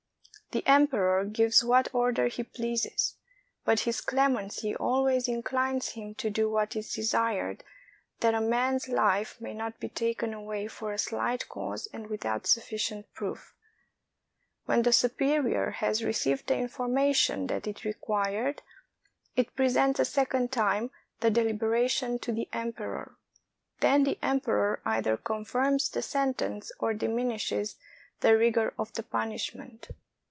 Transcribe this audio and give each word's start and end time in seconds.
The 0.53 0.67
emperor 0.67 1.23
gives 1.23 1.63
what 1.63 1.87
order 1.93 2.27
he 2.27 2.43
pleases; 2.43 3.15
but 3.63 3.79
his 3.81 4.01
clemency 4.01 4.75
always 4.75 5.29
inclines 5.29 5.91
him 5.93 6.13
to 6.15 6.29
do 6.29 6.49
what 6.49 6.75
is 6.75 6.91
desired, 6.93 7.63
that 8.19 8.33
a 8.33 8.41
man's 8.41 8.89
life 8.89 9.39
may 9.39 9.53
not 9.53 9.79
be 9.79 9.87
taken 9.87 10.33
away 10.33 10.67
for 10.67 10.91
a 10.91 10.97
slight 10.97 11.47
cause 11.47 11.87
and 11.93 12.07
without 12.07 12.47
sufficient 12.47 13.13
proof. 13.13 13.55
When 14.65 14.81
the 14.81 14.91
superior 14.91 15.69
has 15.69 16.03
received 16.03 16.47
the 16.47 16.57
information 16.57 17.47
that 17.47 17.65
it 17.65 17.85
required, 17.85 18.61
it 19.37 19.55
presents 19.55 20.01
a 20.01 20.03
second 20.05 20.51
time 20.51 20.91
the 21.21 21.29
deliberation 21.29 22.19
to 22.19 22.33
the 22.33 22.49
emperor. 22.51 23.15
Then 23.79 24.03
the 24.03 24.19
emperor 24.21 24.81
either 24.83 25.15
confirms 25.15 25.87
the 25.87 26.01
sentence 26.01 26.73
or 26.77 26.93
dimin 26.93 27.31
ishes 27.35 27.75
the 28.19 28.37
rigor 28.37 28.73
of 28.77 28.91
the 28.95 29.03
punishment. 29.03 29.87